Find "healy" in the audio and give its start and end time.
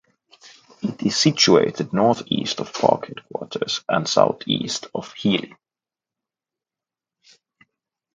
5.13-5.53